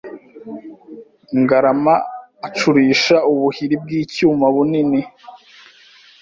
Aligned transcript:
Ngarama 1.39 1.95
acurisha 2.47 3.15
ubuhiri 3.31 3.75
bw'icyuma 3.83 4.45
bunini 4.55 4.99